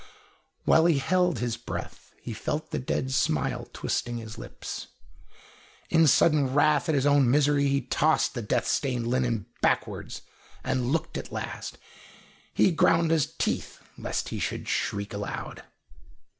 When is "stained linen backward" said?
8.65-10.11